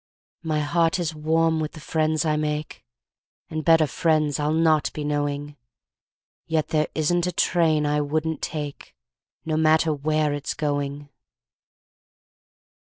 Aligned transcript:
My 0.41 0.61
heart 0.61 0.97
is 0.97 1.13
warm 1.13 1.59
with 1.59 1.73
the 1.73 1.79
friends 1.79 2.25
I 2.25 2.35
make, 2.35 2.83
And 3.51 3.63
better 3.63 3.85
friends 3.85 4.39
I'll 4.39 4.51
not 4.51 4.91
be 4.93 5.03
knowing, 5.03 5.57
Yet 6.47 6.69
there 6.69 6.87
isn't 6.95 7.27
a 7.27 7.31
train 7.31 7.85
I 7.85 8.01
wouldn't 8.01 8.41
take, 8.41 8.95
No 9.45 9.57
matter 9.57 9.93
where 9.93 10.33
it's 10.33 10.55
going. 10.55 11.09